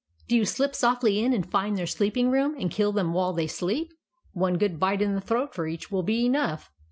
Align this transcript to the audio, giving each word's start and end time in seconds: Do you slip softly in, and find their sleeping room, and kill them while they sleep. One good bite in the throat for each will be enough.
Do 0.27 0.35
you 0.35 0.45
slip 0.45 0.73
softly 0.73 1.19
in, 1.19 1.31
and 1.31 1.45
find 1.47 1.77
their 1.77 1.85
sleeping 1.85 2.31
room, 2.31 2.55
and 2.59 2.71
kill 2.71 2.91
them 2.91 3.13
while 3.13 3.33
they 3.33 3.45
sleep. 3.45 3.93
One 4.33 4.57
good 4.57 4.79
bite 4.79 4.99
in 4.99 5.13
the 5.13 5.21
throat 5.21 5.53
for 5.53 5.67
each 5.67 5.91
will 5.91 6.01
be 6.01 6.25
enough. 6.25 6.71